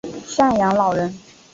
[0.25, 1.15] 赡养老人